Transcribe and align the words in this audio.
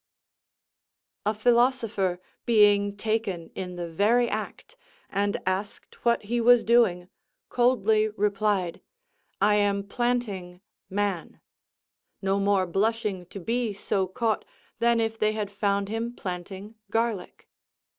A 1.27 1.33
philosopher 1.35 2.19
being 2.47 2.97
taken 2.97 3.51
in 3.53 3.75
the 3.75 3.87
very 3.87 4.27
act, 4.27 4.75
and 5.11 5.39
asked 5.45 6.03
what 6.03 6.23
he 6.23 6.41
was 6.41 6.63
doing, 6.63 7.07
coldly 7.49 8.07
replied, 8.09 8.81
"I 9.39 9.57
am 9.57 9.83
planting 9.83 10.61
man;" 10.89 11.39
no 12.19 12.39
more 12.39 12.65
blushing 12.65 13.27
to 13.27 13.39
be 13.39 13.73
so 13.73 14.07
caught 14.07 14.43
than 14.79 14.99
if 14.99 15.19
they 15.19 15.33
had 15.33 15.51
found 15.51 15.87
him 15.87 16.15
planting 16.15 16.73
garlic. 16.89 17.47